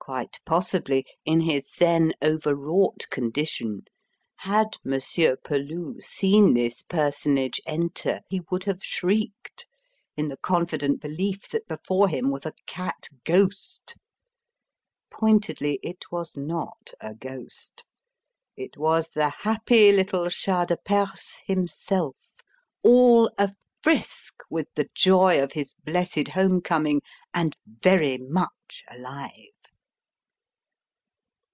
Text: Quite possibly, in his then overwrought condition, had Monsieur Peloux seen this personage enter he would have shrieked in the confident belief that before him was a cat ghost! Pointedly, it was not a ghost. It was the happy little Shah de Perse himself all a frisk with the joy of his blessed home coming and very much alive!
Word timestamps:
Quite 0.00 0.40
possibly, 0.46 1.04
in 1.26 1.42
his 1.42 1.70
then 1.72 2.14
overwrought 2.22 3.02
condition, 3.10 3.82
had 4.36 4.78
Monsieur 4.82 5.36
Peloux 5.36 6.00
seen 6.00 6.54
this 6.54 6.82
personage 6.82 7.60
enter 7.66 8.22
he 8.30 8.40
would 8.50 8.64
have 8.64 8.82
shrieked 8.82 9.66
in 10.16 10.28
the 10.28 10.38
confident 10.38 11.02
belief 11.02 11.46
that 11.50 11.68
before 11.68 12.08
him 12.08 12.30
was 12.30 12.46
a 12.46 12.54
cat 12.64 13.10
ghost! 13.26 13.98
Pointedly, 15.10 15.78
it 15.82 16.06
was 16.10 16.38
not 16.38 16.94
a 17.02 17.12
ghost. 17.12 17.84
It 18.56 18.78
was 18.78 19.10
the 19.10 19.28
happy 19.42 19.92
little 19.92 20.30
Shah 20.30 20.64
de 20.64 20.78
Perse 20.78 21.42
himself 21.46 22.38
all 22.82 23.30
a 23.36 23.54
frisk 23.82 24.40
with 24.48 24.68
the 24.74 24.88
joy 24.94 25.38
of 25.42 25.52
his 25.52 25.74
blessed 25.84 26.28
home 26.28 26.62
coming 26.62 27.02
and 27.34 27.58
very 27.66 28.16
much 28.16 28.82
alive! 28.90 29.34